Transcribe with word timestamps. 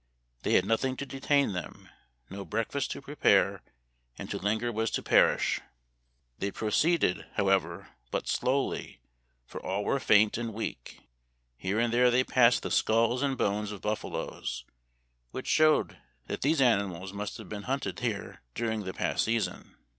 They 0.41 0.53
had 0.53 0.65
nothing 0.65 0.97
to 0.97 1.05
detain 1.05 1.53
them, 1.53 1.87
no 2.27 2.43
breakfast 2.43 2.89
to 2.89 3.03
prepare, 3.03 3.61
and 4.17 4.31
to 4.31 4.39
linger 4.39 4.71
was 4.71 4.89
to 4.89 5.03
perish. 5.03 5.61
They 6.39 6.49
proceeded, 6.49 7.27
how 7.35 7.49
ever, 7.49 7.89
but 8.09 8.27
slowly, 8.27 8.99
for 9.45 9.63
all 9.63 9.85
were 9.85 9.99
faint 9.99 10.39
and 10.39 10.55
weak. 10.55 11.07
Here 11.55 11.79
and 11.79 11.93
there 11.93 12.09
they 12.09 12.23
passed 12.23 12.63
the 12.63 12.71
skulls 12.71 13.21
and 13.21 13.37
bones 13.37 13.71
of 13.71 13.81
buffaloes, 13.81 14.65
which 15.29 15.45
showed 15.45 15.99
that 16.25 16.41
these 16.41 16.61
animals 16.61 17.13
must 17.13 17.37
have 17.37 17.47
been 17.47 17.65
hunted 17.69 17.99
here 17.99 18.41
during 18.55 18.85
the 18.85 18.95
past 18.95 19.25
season. 19.25 19.75